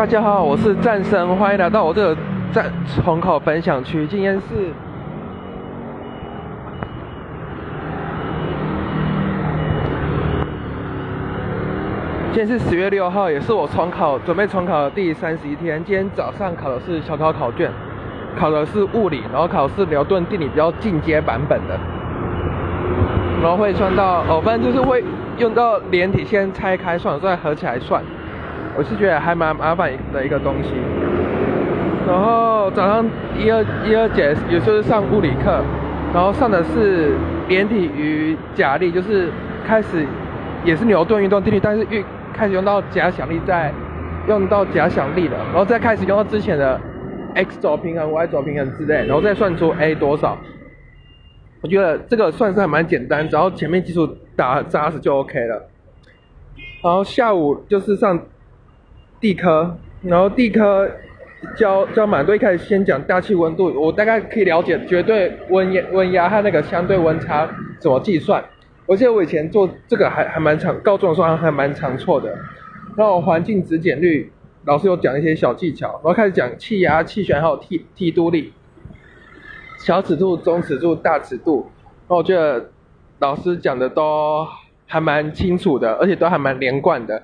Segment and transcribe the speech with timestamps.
[0.00, 2.16] 大家好，我是战神，欢迎来到我这个
[2.54, 2.72] 战
[3.04, 4.06] 重考分享区。
[4.06, 4.72] 今天是
[12.32, 15.84] 今天是十月六号，也是我重考准备重考的第三十一天。
[15.84, 17.70] 今天早上考的是小考考卷，
[18.38, 21.78] 考的是物理，然后考试牛顿定理比较进阶版本的，
[23.42, 25.04] 然后会算到哦，反正就是会
[25.36, 28.02] 用到连体先拆开算，再合起来算。
[28.76, 30.70] 我是觉得还蛮麻烦的一个东西。
[32.06, 33.04] 然后早上
[33.38, 35.62] 一二一二节也就是上物理课，
[36.12, 37.14] 然后上的是
[37.48, 39.28] 连体与假力，就是
[39.66, 40.06] 开始
[40.64, 43.72] 也是牛顿运动定律，但是运开始用到假想力，在
[44.26, 46.80] 用到假想力了，然后再开始用到之前的
[47.34, 50.36] x 轴平衡、y 轴平衡之类，然后再算出 a 多少。
[51.62, 55.68] 我觉得这个算是还蛮简单，只要前面基础打扎实就 OK 了。
[56.82, 58.18] 然后下午就是上
[59.20, 60.90] 地科，然后地科
[61.56, 68.42] 教教满队，开始先讲大气温度，我大概可以了解绝对温压温压和那个相对温差怎么计算。
[68.86, 72.30] 我记得我以前做这个还还蛮常，高中的时候还蛮常错的。
[72.96, 74.32] 然后环境质检率，
[74.64, 78.52] 老师有讲一些小技巧，然后开始讲气压、气旋还有梯梯度力，
[79.78, 81.70] 小尺度、中尺度、大尺度。
[82.08, 82.70] 然后我觉得
[83.20, 84.44] 老师讲的都
[84.86, 87.22] 还蛮清楚的，而且都还蛮连贯的。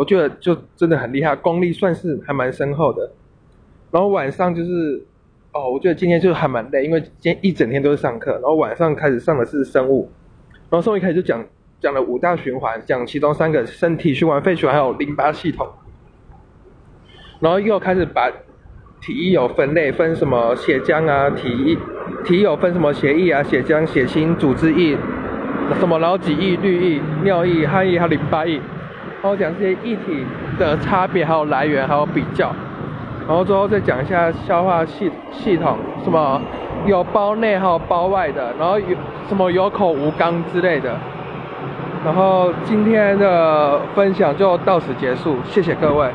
[0.00, 3.10] 我觉得就真的很厉害，功力算是还蛮深厚的。
[3.90, 5.04] 然后晚上就是，
[5.52, 10.10] 哦，我觉得今天就还蛮累，因为今天一整天都是上课，然后晚上开始上的是生物。
[10.70, 11.44] 然后生物一开始就讲
[11.80, 15.68] 讲了五大循环，讲其中三个身体循环、肺循环还有淋巴系统。
[17.40, 18.32] 然后又开始把
[19.02, 21.76] 体液有分类，分什么血浆啊，体液
[22.24, 24.96] 体液有分什么血液啊、血浆、血清、组织液，
[25.78, 28.58] 什么脑脊液、氯液、尿液、汗液还有淋巴液。
[29.22, 30.24] 然后讲这些液体
[30.58, 32.50] 的差别，还有来源，还有比较。
[33.28, 36.40] 然后最后再讲一下消化系系统，什么
[36.86, 38.96] 有包内还有包外的，然后有
[39.28, 40.96] 什么有口无肛之类的。
[42.02, 46.08] 然后今天的分享就到此结束，谢谢各位。